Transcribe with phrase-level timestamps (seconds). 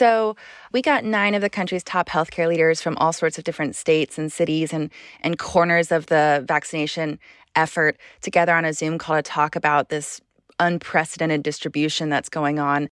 [0.00, 0.34] So
[0.72, 4.16] we got nine of the country's top healthcare leaders from all sorts of different states
[4.16, 4.88] and cities and,
[5.20, 7.18] and corners of the vaccination
[7.54, 10.18] effort together on a Zoom call to talk about this
[10.58, 12.88] unprecedented distribution that's going on.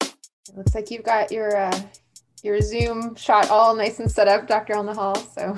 [0.00, 0.14] It
[0.54, 1.82] looks like you've got your uh,
[2.44, 4.74] your Zoom shot all nice and set up, Dr.
[4.74, 5.16] Elnahal.
[5.34, 5.56] So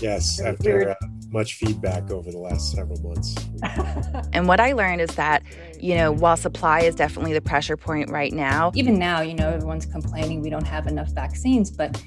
[0.00, 0.94] yes, after uh,
[1.32, 3.34] much feedback over the last several months.
[4.32, 5.42] and what I learned is that,
[5.78, 9.50] you know, while supply is definitely the pressure point right now, even now, you know,
[9.50, 12.02] everyone's complaining we don't have enough vaccines, but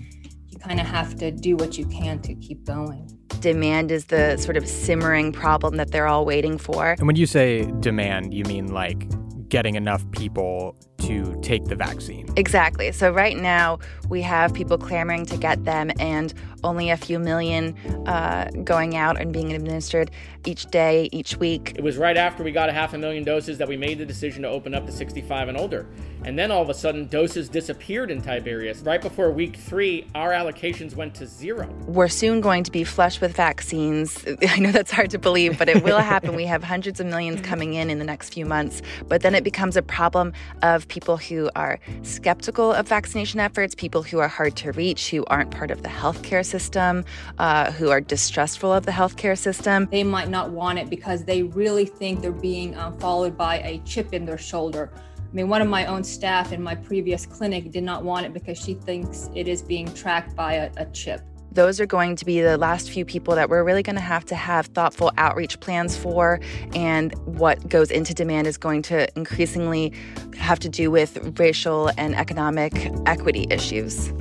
[0.47, 3.09] you kind of have to do what you can to keep going.
[3.39, 6.95] Demand is the sort of simmering problem that they're all waiting for.
[6.97, 9.07] And when you say demand, you mean like
[9.49, 10.75] getting enough people
[11.07, 12.27] to take the vaccine.
[12.35, 12.91] Exactly.
[12.91, 17.75] So, right now, we have people clamoring to get them, and only a few million
[18.07, 20.11] uh, going out and being administered
[20.45, 21.73] each day, each week.
[21.75, 24.05] It was right after we got a half a million doses that we made the
[24.05, 25.85] decision to open up to 65 and older.
[26.25, 28.81] And then all of a sudden, doses disappeared in Tiberias.
[28.81, 31.67] Right before week three, our allocations went to zero.
[31.85, 34.23] We're soon going to be flush with vaccines.
[34.47, 36.35] I know that's hard to believe, but it will happen.
[36.35, 38.81] we have hundreds of millions coming in in the next few months.
[39.07, 44.03] But then it becomes a problem of people who are skeptical of vaccination efforts, people
[44.03, 47.03] who are hard to reach, who aren't part of the healthcare system,
[47.39, 49.87] uh, who are distrustful of the healthcare system.
[49.89, 53.79] They might not want it because they really think they're being uh, followed by a
[53.85, 54.91] chip in their shoulder.
[54.93, 58.33] I mean, one of my own staff in my previous clinic did not want it
[58.33, 61.21] because she thinks it is being tracked by a, a chip
[61.53, 64.25] those are going to be the last few people that we're really going to have
[64.25, 66.39] to have thoughtful outreach plans for.
[66.73, 69.93] And what goes into demand is going to increasingly
[70.35, 74.11] have to do with racial and economic equity issues.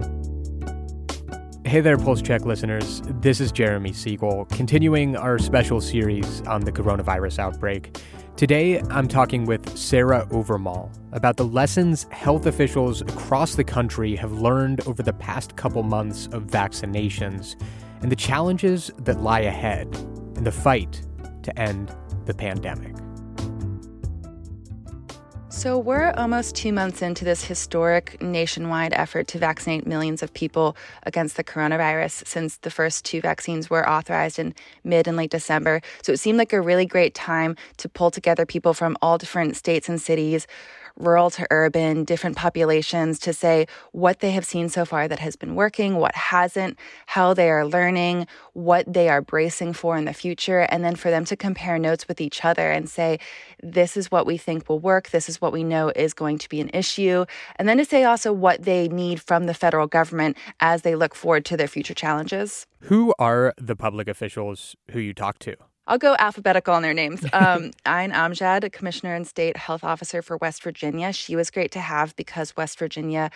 [1.64, 3.00] Hey there, Pulse Check listeners.
[3.22, 7.96] This is Jeremy Siegel, continuing our special series on the coronavirus outbreak.
[8.36, 14.32] Today, I'm talking with Sarah Owermohle about the lessons health officials across the country have
[14.32, 17.60] learned over the past couple months of vaccinations
[18.00, 19.86] and the challenges that lie ahead
[20.34, 21.02] in the fight
[21.42, 21.94] to end
[22.24, 22.91] the pandemic.
[25.62, 30.76] So, we're almost two months into this historic nationwide effort to vaccinate millions of people
[31.04, 35.80] against the coronavirus since the first two vaccines were authorized in mid and late December.
[36.02, 39.54] So, it seemed like a really great time to pull together people from all different
[39.56, 40.48] states and cities
[40.96, 45.36] rural to urban, different populations to say what they have seen so far that has
[45.36, 50.12] been working, what hasn't, how they are learning, what they are bracing for in the
[50.12, 53.18] future, and then for them to compare notes with each other and say,
[53.62, 56.48] this is what we think will work, this is what we know is going to
[56.48, 57.24] be an issue,
[57.56, 61.14] and then to say also what they need from the federal government as they look
[61.14, 62.66] forward to their future challenges.
[62.82, 65.56] Who are the public officials who you talk to?
[65.86, 67.24] I'll go alphabetical on their names.
[67.32, 71.12] Um, Ayne Amjad, Commissioner and State Health Officer for West Virginia.
[71.12, 73.30] She was great to have because West Virginia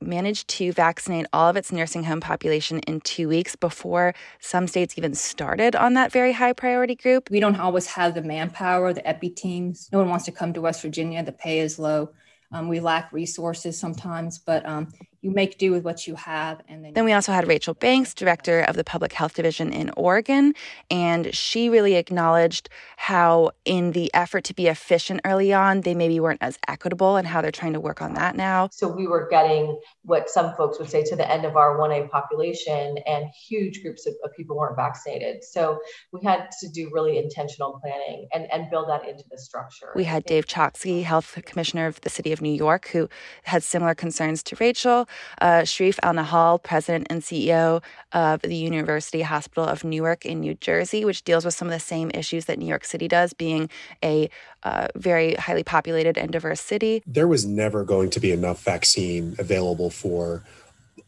[0.00, 4.96] managed to vaccinate all of its nursing home population in two weeks before some states
[4.96, 7.30] even started on that very high priority group.
[7.30, 9.88] We don't always have the manpower, the epi teams.
[9.92, 11.22] No one wants to come to West Virginia.
[11.22, 12.10] The pay is low.
[12.52, 14.92] Um, we lack resources sometimes, but um,
[15.26, 16.62] you make do with what you have.
[16.68, 19.90] And then, then we also had Rachel Banks, director of the Public Health Division in
[19.96, 20.54] Oregon,
[20.88, 26.20] and she really acknowledged how, in the effort to be efficient early on, they maybe
[26.20, 28.68] weren't as equitable and how they're trying to work on that now.
[28.72, 32.08] So we were getting what some folks would say to the end of our 1A
[32.08, 35.42] population, and huge groups of, of people weren't vaccinated.
[35.42, 35.80] So
[36.12, 39.88] we had to do really intentional planning and, and build that into the structure.
[39.96, 43.08] We had Dave Chokshi, Health Commissioner of the City of New York, who
[43.42, 45.08] had similar concerns to Rachel
[45.40, 47.82] uh, Shereef Elnahal, president and CEO
[48.12, 51.80] of the University Hospital of Newark in New Jersey, which deals with some of the
[51.80, 53.68] same issues that New York City does, being
[54.02, 54.28] a
[54.62, 57.02] uh, very highly populated and diverse city.
[57.06, 60.42] There was never going to be enough vaccine available for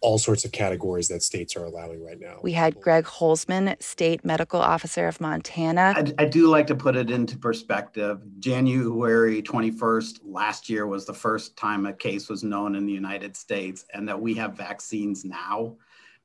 [0.00, 2.38] all sorts of categories that states are allowing right now.
[2.42, 5.94] We had Greg Holzman, state medical officer of Montana.
[5.96, 8.22] I, I, do like to put it into perspective.
[8.38, 13.36] January 21st last year was the first time a case was known in the United
[13.36, 15.76] States, and that we have vaccines now.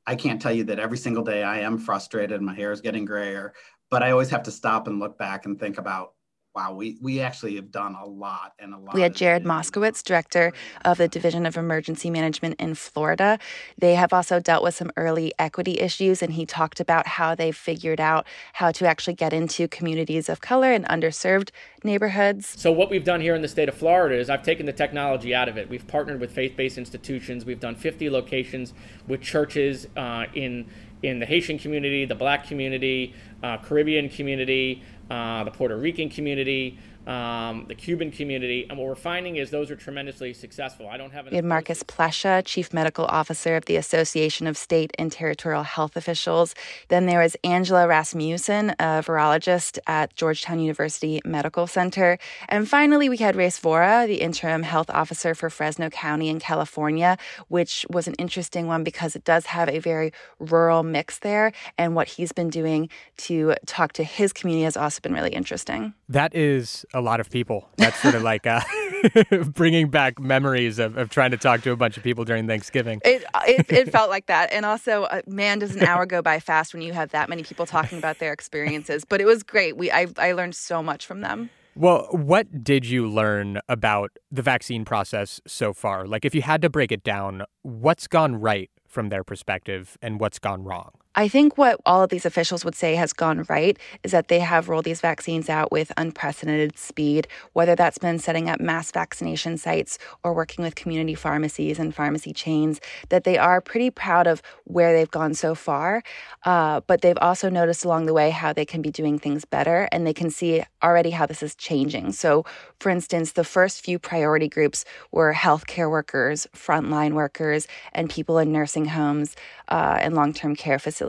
[0.05, 2.81] I can't tell you that every single day I am frustrated, and my hair is
[2.81, 3.53] getting grayer,
[3.89, 6.13] but I always have to stop and look back and think about
[6.55, 8.93] wow, we, we actually have done a lot and a lot.
[8.93, 10.53] We had Jared Moskowitz, director
[10.85, 13.39] of the Division of Emergency Management in Florida.
[13.79, 17.55] They have also dealt with some early equity issues, and he talked about how they've
[17.55, 21.49] figured out how to actually get into communities of color and underserved
[21.83, 22.61] neighborhoods.
[22.61, 25.33] So, what we've done here in the state of Florida is I've taken the technology
[25.33, 25.69] out of it.
[25.69, 28.73] We've partnered with faith based institutions, we've done 50 locations
[29.07, 30.69] with churches uh, in
[31.03, 33.13] in the Haitian community, the black community,
[33.43, 34.81] uh, Caribbean community,
[35.13, 38.65] uh, the Puerto Rican community, um, the Cuban community.
[38.69, 40.87] And what we're finding is those are tremendously successful.
[40.87, 41.29] I don't have.
[41.29, 45.95] We had Marcus Plescia, Chief Medical Officer of the Association of State and Territorial Health
[45.95, 46.55] Officials.
[46.87, 52.17] Then there was Angela Rasmussen, a virologist at Georgetown University Medical Center.
[52.49, 57.17] And finally, we had Rais Vohra, the interim health officer for Fresno County in California,
[57.49, 61.51] which was an interesting one because it does have a very rural mix there.
[61.77, 65.93] And what he's been doing to talk to his community has also been really interesting.
[66.07, 67.69] That is a lot of people.
[67.77, 68.61] That's sort of like uh,
[69.47, 73.01] bringing back memories of, of trying to talk to a bunch of people during Thanksgiving.
[73.03, 74.51] It, it, it felt like that.
[74.51, 77.43] And also, uh, man, does an hour go by fast when you have that many
[77.43, 79.05] people talking about their experiences.
[79.05, 79.77] But it was great.
[79.77, 81.49] We I, I learned so much from them.
[81.75, 86.05] Well, what did you learn about the vaccine process so far?
[86.05, 90.19] Like, if you had to break it down, what's gone right from their perspective and
[90.19, 90.91] what's gone wrong?
[91.15, 94.39] I think what all of these officials would say has gone right is that they
[94.39, 99.57] have rolled these vaccines out with unprecedented speed, whether that's been setting up mass vaccination
[99.57, 104.41] sites or working with community pharmacies and pharmacy chains, that they are pretty proud of
[104.63, 106.01] where they've gone so far.
[106.45, 109.87] Uh, but they've also noticed along the way how they can be doing things better
[109.91, 112.11] and they can see already how this is changing.
[112.11, 112.43] So,
[112.79, 118.51] for instance, the first few priority groups were healthcare workers, frontline workers, and people in
[118.51, 119.35] nursing homes
[119.67, 121.02] uh, and long term care facilities.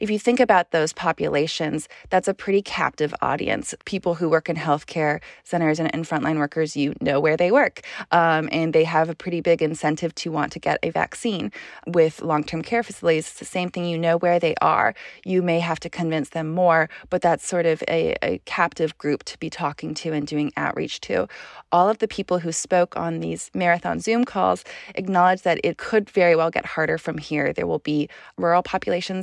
[0.00, 3.74] If you think about those populations, that's a pretty captive audience.
[3.84, 7.82] People who work in healthcare centers and, and frontline workers, you know where they work,
[8.10, 11.52] um, and they have a pretty big incentive to want to get a vaccine.
[11.86, 13.84] With long term care facilities, it's the same thing.
[13.84, 14.94] You know where they are.
[15.24, 19.24] You may have to convince them more, but that's sort of a, a captive group
[19.24, 21.28] to be talking to and doing outreach to.
[21.72, 26.10] All of the people who spoke on these marathon Zoom calls acknowledge that it could
[26.10, 27.52] very well get harder from here.
[27.52, 28.62] There will be rural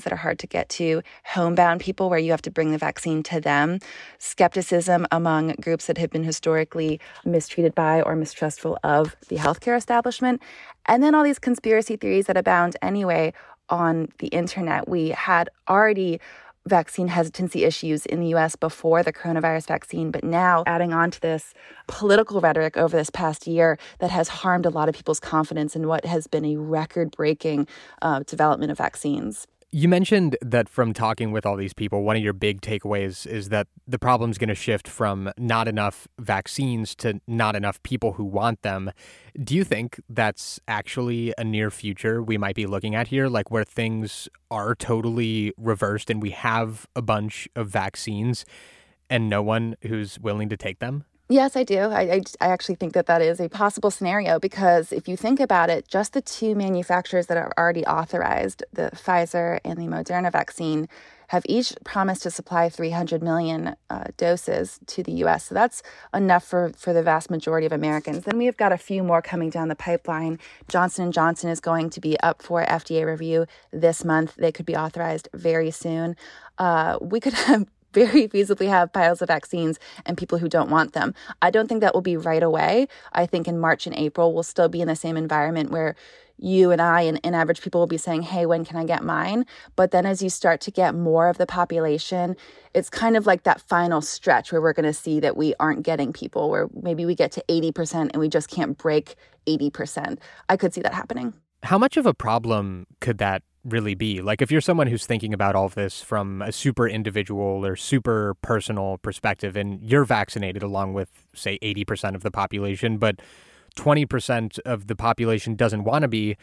[0.03, 3.23] that are hard to get to, homebound people where you have to bring the vaccine
[3.23, 3.79] to them,
[4.19, 10.41] skepticism among groups that have been historically mistreated by or mistrustful of the healthcare establishment,
[10.85, 13.33] and then all these conspiracy theories that abound anyway
[13.69, 14.87] on the internet.
[14.87, 16.19] We had already
[16.67, 21.21] vaccine hesitancy issues in the US before the coronavirus vaccine, but now adding on to
[21.21, 21.53] this
[21.87, 25.87] political rhetoric over this past year that has harmed a lot of people's confidence in
[25.87, 27.67] what has been a record breaking
[28.01, 29.47] uh, development of vaccines.
[29.69, 33.49] You mentioned that from talking with all these people, one of your big takeaways is
[33.49, 38.23] that the problem's going to shift from not enough vaccines to not enough people who
[38.23, 38.91] want them.
[39.43, 43.51] Do you think that's actually a near future we might be looking at here, like
[43.51, 48.45] where things are totally reversed and we have a bunch of vaccines
[49.09, 51.03] and no one who's willing to take them?
[51.29, 51.79] Yes, I do.
[51.79, 55.41] I, I, I, actually think that that is a possible scenario because if you think
[55.41, 60.31] about it, just the two manufacturers that are already authorized, the Pfizer and the Moderna
[60.31, 60.87] vaccine,
[61.27, 65.47] have each promised to supply 300 million uh, doses to the US.
[65.47, 65.83] So that's
[66.13, 68.23] enough for, for the vast majority of Americans.
[68.23, 70.39] Then we've got a few more coming down the pipeline.
[70.69, 74.35] Johnson & Johnson is going to be up for FDA review this month.
[74.37, 76.15] They could be authorized very soon.
[76.57, 80.93] Uh, we could have very feasibly have piles of vaccines and people who don't want
[80.93, 81.13] them.
[81.41, 82.87] I don't think that will be right away.
[83.13, 85.95] I think in March and April, we'll still be in the same environment where
[86.39, 89.03] you and I and, and average people will be saying, Hey, when can I get
[89.03, 89.45] mine?
[89.75, 92.35] But then as you start to get more of the population,
[92.73, 95.83] it's kind of like that final stretch where we're going to see that we aren't
[95.83, 99.15] getting people, where maybe we get to 80% and we just can't break
[99.47, 100.19] 80%.
[100.49, 101.33] I could see that happening.
[101.63, 104.21] How much of a problem could that really be?
[104.21, 107.75] Like, if you're someone who's thinking about all of this from a super individual or
[107.75, 113.21] super personal perspective, and you're vaccinated along with, say, 80% of the population, but
[113.75, 116.35] 20% of the population doesn't want to be,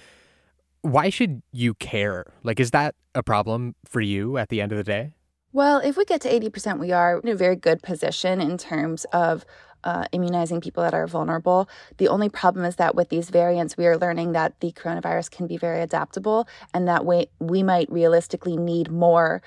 [0.83, 2.27] why should you care?
[2.43, 5.15] Like, is that a problem for you at the end of the day?
[5.53, 9.05] Well, if we get to 80%, we are in a very good position in terms
[9.13, 9.45] of
[9.85, 11.69] uh, immunizing people that are vulnerable.
[11.99, 15.47] The only problem is that with these variants, we are learning that the coronavirus can
[15.47, 19.43] be very adaptable and that way we might realistically need more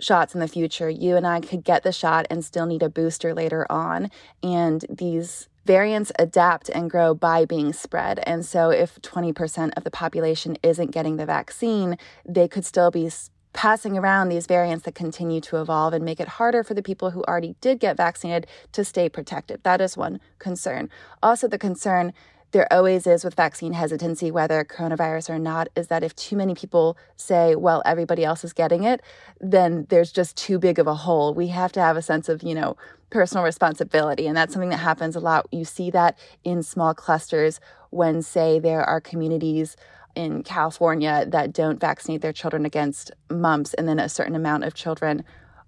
[0.00, 0.90] shots in the future.
[0.90, 4.10] You and I could get the shot and still need a booster later on.
[4.42, 8.18] And these variants adapt and grow by being spread.
[8.26, 11.96] And so, if 20% of the population isn't getting the vaccine,
[12.26, 13.10] they could still be
[13.52, 17.10] passing around these variants that continue to evolve and make it harder for the people
[17.10, 19.62] who already did get vaccinated to stay protected.
[19.62, 20.88] That is one concern.
[21.22, 22.12] Also, the concern
[22.52, 26.54] there always is with vaccine hesitancy, whether coronavirus or not, is that if too many
[26.54, 29.00] people say, well, everybody else is getting it,
[29.40, 31.32] then there's just too big of a hole.
[31.32, 32.76] We have to have a sense of, you know,
[33.08, 34.26] personal responsibility.
[34.26, 35.46] And that's something that happens a lot.
[35.50, 39.76] You see that in small clusters when, say, there are communities
[40.14, 44.74] in California that don't vaccinate their children against mumps, and then a certain amount of
[44.74, 45.24] children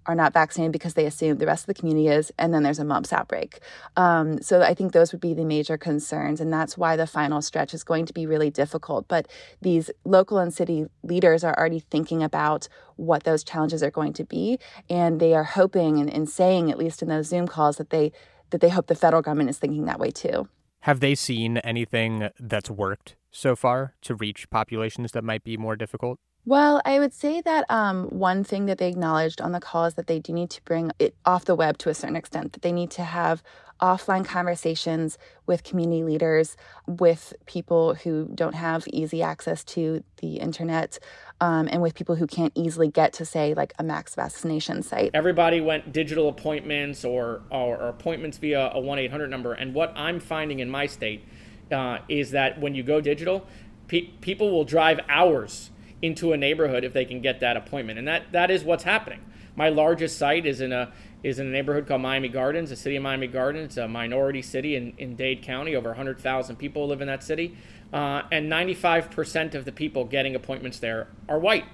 [0.07, 2.79] are not vaccinated because they assume the rest of the community is, and then there's
[2.79, 3.59] a mumps outbreak.
[3.95, 7.41] Um, so I think those would be the major concerns, and that's why the final
[7.41, 9.07] stretch is going to be really difficult.
[9.07, 9.27] But
[9.61, 14.23] these local and city leaders are already thinking about what those challenges are going to
[14.23, 14.59] be,
[14.89, 18.11] and they are hoping and, and saying, at least in those Zoom calls, that they
[18.51, 20.47] that they hope the federal government is thinking that way too.
[20.81, 25.75] Have they seen anything that's worked so far to reach populations that might be more
[25.75, 26.19] difficult?
[26.47, 29.95] Well, I would say that um, one thing that they acknowledged on the call is
[29.95, 32.61] that they do need to bring it off the web to a certain extent, that
[32.61, 33.41] they need to have
[33.81, 36.55] offline conversations with community leaders,
[36.87, 40.99] with people who don't have easy access to the internet,
[41.41, 45.09] um, and with people who can't easily get to, say, like a max vaccination site.
[45.15, 49.53] Everybody went digital appointments or, or, or appointments via a 1 800 number.
[49.53, 51.25] And what I'm finding in my state
[51.71, 53.45] uh, is that when you go digital,
[53.87, 57.97] pe- people will drive hours into a neighborhood if they can get that appointment.
[57.97, 59.21] And that, that is what's happening.
[59.55, 60.91] My largest site is in a
[61.23, 63.65] is in a neighborhood called Miami Gardens, the city of Miami Gardens.
[63.65, 65.75] It's a minority city in, in Dade County.
[65.75, 67.57] Over 100,000 people live in that city.
[67.91, 71.65] Uh, and 95% of the people getting appointments there are white.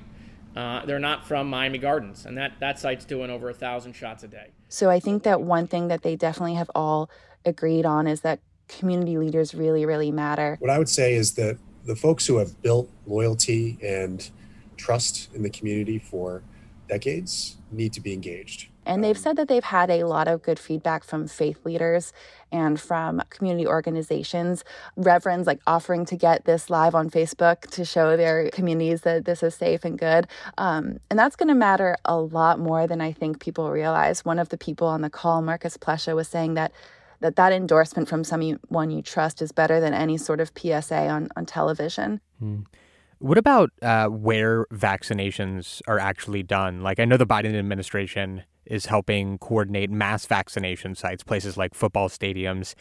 [0.56, 2.26] Uh, they're not from Miami Gardens.
[2.26, 4.52] And that, that site's doing over a 1,000 shots a day.
[4.70, 7.10] So I think that one thing that they definitely have all
[7.44, 8.40] agreed on is that
[8.78, 10.58] community leaders really, really matter.
[10.60, 14.30] What I would say is that the folks who have built loyalty and
[14.78, 16.44] trust in the community for
[16.88, 18.68] decades need to be engaged.
[18.86, 22.14] And they've said that they've had a lot of good feedback from faith leaders
[22.52, 24.64] and from community organizations,
[24.98, 29.44] reverends like offering to get this live on Facebook to show their communities that this
[29.44, 30.28] is safe and good.
[30.58, 34.26] Um, and that's going to matter a lot more than I think people realize.
[34.26, 36.72] One of the people on the call, Marcus Plescia, was saying that
[37.22, 41.30] that that endorsement from someone you trust is better than any sort of PSA on,
[41.36, 42.20] on television.
[42.40, 42.62] Hmm.
[43.20, 46.82] What about uh, where vaccinations are actually done?
[46.82, 52.10] Like, I know the Biden administration is helping coordinate mass vaccination sites, places like football
[52.10, 52.74] stadiums.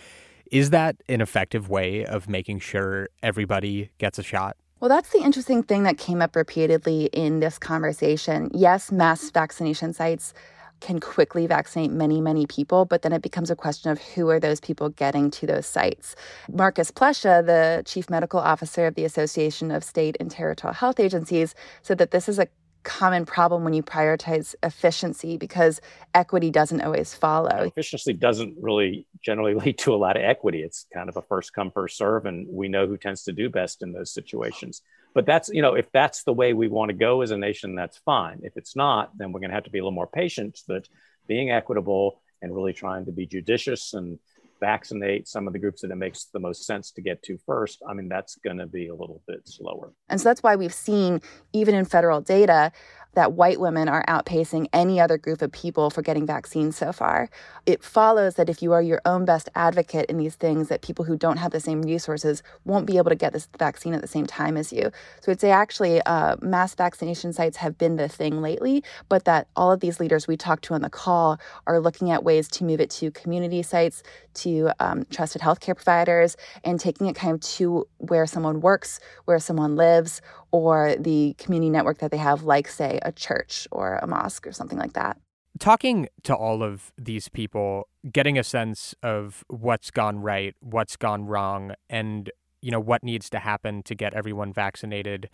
[0.50, 4.56] Is that an effective way of making sure everybody gets a shot?
[4.80, 8.50] Well, that's the interesting thing that came up repeatedly in this conversation.
[8.54, 10.32] Yes, mass vaccination sites
[10.80, 14.40] can quickly vaccinate many, many people, but then it becomes a question of who are
[14.40, 16.16] those people getting to those sites.
[16.50, 21.54] Marcus Plescia, the chief medical officer of the Association of State and Territorial Health Agencies,
[21.82, 22.48] said that this is a
[22.82, 25.80] common problem when you prioritize efficiency because
[26.14, 27.64] equity doesn't always follow.
[27.64, 30.62] Efficiency doesn't really generally lead to a lot of equity.
[30.62, 33.50] It's kind of a first come, first serve, and we know who tends to do
[33.50, 34.82] best in those situations
[35.14, 37.74] but that's you know if that's the way we want to go as a nation
[37.74, 38.40] that's fine.
[38.42, 40.88] If it's not then we're going to have to be a little more patient but
[41.26, 44.18] being equitable and really trying to be judicious and
[44.60, 47.82] vaccinate some of the groups that it makes the most sense to get to first
[47.88, 49.92] i mean that's going to be a little bit slower.
[50.10, 52.70] And so that's why we've seen even in federal data
[53.14, 57.28] that white women are outpacing any other group of people for getting vaccines so far.
[57.66, 61.04] It follows that if you are your own best advocate in these things, that people
[61.04, 64.06] who don't have the same resources won't be able to get this vaccine at the
[64.08, 64.90] same time as you.
[65.20, 69.48] So I'd say actually uh, mass vaccination sites have been the thing lately, but that
[69.56, 72.64] all of these leaders we talked to on the call are looking at ways to
[72.64, 74.02] move it to community sites,
[74.34, 79.38] to um, trusted healthcare providers, and taking it kind of to where someone works, where
[79.38, 84.06] someone lives, or the community network that they have, like, say, a church or a
[84.06, 85.18] mosque or something like that.
[85.58, 91.26] Talking to all of these people, getting a sense of what's gone right, what's gone
[91.26, 92.30] wrong, and
[92.62, 95.28] you know what needs to happen to get everyone vaccinated.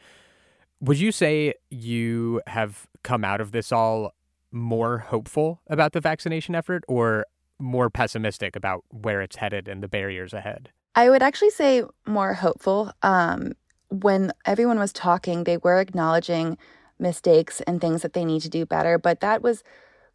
[0.80, 4.12] Would you say you have come out of this all
[4.52, 7.26] more hopeful about the vaccination effort or
[7.58, 10.70] more pessimistic about where it's headed and the barriers ahead?
[10.94, 12.90] I would actually say more hopeful.
[13.02, 13.52] Um,
[13.90, 16.58] when everyone was talking, they were acknowledging
[16.98, 18.98] mistakes and things that they need to do better.
[18.98, 19.62] But that was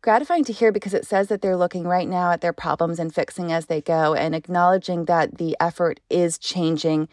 [0.02, 3.14] gratifying to hear because it says that they're looking right now at their problems and
[3.14, 7.08] fixing as they go and acknowledging that the effort is changing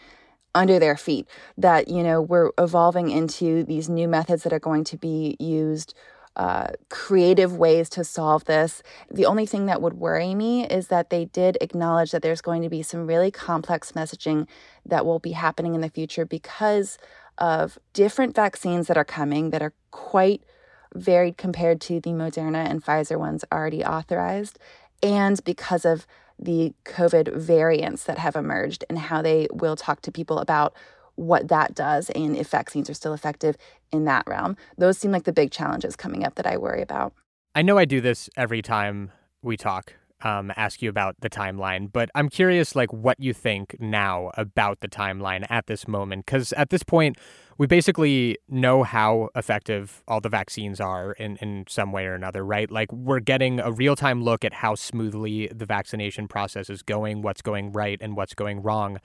[0.54, 4.82] under their feet that you know we're evolving into these new methods that are going
[4.82, 5.94] to be used
[6.38, 8.82] uh, creative ways to solve this.
[9.10, 12.62] The only thing that would worry me is that they did acknowledge that there's going
[12.62, 14.46] to be some really complex messaging
[14.86, 16.96] that will be happening in the future because
[17.38, 20.42] of different vaccines that are coming that are quite
[20.94, 24.58] varied compared to the Moderna and Pfizer ones already authorized,
[25.02, 26.06] and because of
[26.38, 30.72] the COVID variants that have emerged and how they will talk to people about
[31.18, 33.56] what that does and if vaccines are still effective
[33.90, 34.56] in that realm.
[34.76, 37.12] Those seem like the big challenges coming up that I worry about.
[37.54, 39.10] I know I do this every time
[39.42, 43.76] we talk um, ask you about the timeline, but I'm curious, like, what you think
[43.78, 47.16] now about the timeline at this moment, because at this point,
[47.56, 52.44] we basically know how effective all the vaccines are in, in some way or another,
[52.44, 52.70] right?
[52.70, 57.22] Like, we're getting a real time look at how smoothly the vaccination process is going,
[57.22, 58.98] what's going right, and what's going wrong.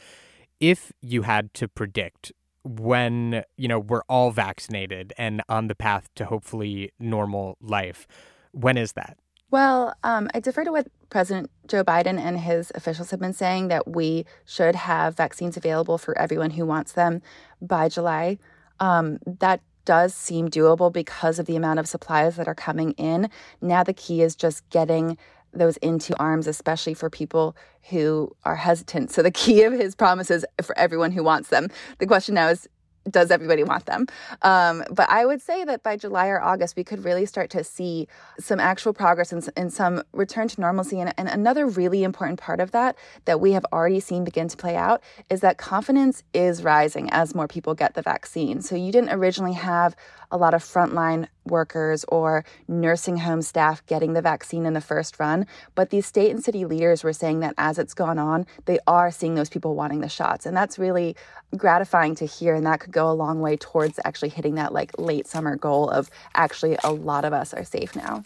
[0.63, 2.31] If you had to predict
[2.63, 8.07] when, you know, we're all vaccinated and on the path to hopefully normal life,
[8.53, 9.17] when is that?
[9.51, 13.67] Well, um, I defer to what President Joe Biden and his officials have been saying
[13.67, 17.21] that we should have vaccines available for everyone who wants them
[17.61, 18.37] by July.
[18.79, 23.29] Um, that does seem doable because of the amount of supplies that are coming in.
[23.59, 25.17] Now, the key is just getting
[25.53, 27.55] those into arms, especially for people
[27.89, 29.11] who are hesitant.
[29.11, 31.69] So, the key of his promises for everyone who wants them.
[31.99, 32.67] The question now is
[33.09, 34.07] does everybody want them?
[34.41, 37.63] Um, but I would say that by July or August, we could really start to
[37.63, 38.07] see
[38.39, 40.99] some actual progress and, and some return to normalcy.
[40.99, 44.57] And, and another really important part of that, that we have already seen begin to
[44.57, 48.61] play out, is that confidence is rising as more people get the vaccine.
[48.61, 49.95] So you didn't originally have
[50.31, 55.19] a lot of frontline workers or nursing home staff getting the vaccine in the first
[55.19, 55.45] run.
[55.75, 59.11] But these state and city leaders were saying that as it's gone on, they are
[59.11, 60.45] seeing those people wanting the shots.
[60.45, 61.15] And that's really
[61.55, 62.55] gratifying to hear.
[62.55, 65.89] And that could go a long way towards actually hitting that like late summer goal
[65.89, 68.23] of actually a lot of us are safe now.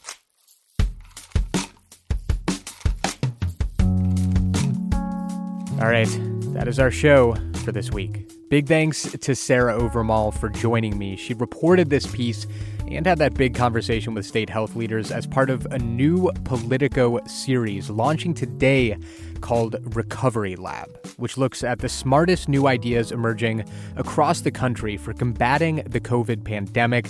[5.79, 6.09] All right,
[6.53, 8.31] that is our show for this week.
[8.49, 11.15] Big thanks to Sarah Owermohle for joining me.
[11.15, 12.47] She reported this piece
[12.89, 17.19] and had that big conversation with state health leaders as part of a new Politico
[17.25, 18.97] series launching today
[19.41, 23.63] called Recovery Lab, which looks at the smartest new ideas emerging
[23.95, 27.07] across the country for combating the COVID pandemic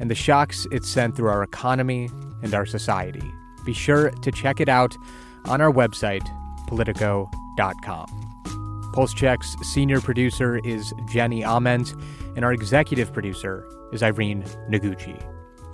[0.00, 2.08] and the shocks it sent through our economy
[2.42, 3.22] and our society.
[3.64, 4.94] Be sure to check it out
[5.44, 6.26] on our website,
[6.68, 8.28] politico.com.
[8.92, 11.94] Pulse Check's senior producer is Jenny Ament,
[12.38, 15.20] and our executive producer is Irene Noguchi.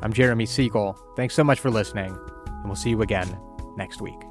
[0.01, 0.99] I'm Jeremy Siegel.
[1.15, 3.39] Thanks so much for listening, and we'll see you again
[3.77, 4.24] next week.